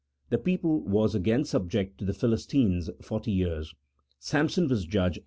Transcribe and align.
137 0.29 0.35
The 0.41 0.57
people 0.57 0.79
was 0.91 1.13
again 1.13 1.45
subject 1.45 1.99
to 1.99 2.05
the 2.05 2.13
Philistines 2.15 2.89
Samson 4.17 4.67
was 4.67 4.85
judge 4.87 5.19